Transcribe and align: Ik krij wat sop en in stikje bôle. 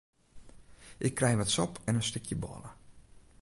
Ik 0.97 1.13
krij 1.13 1.37
wat 1.37 1.49
sop 1.49 1.79
en 1.83 1.95
in 1.95 2.03
stikje 2.03 2.35
bôle. 2.43 2.69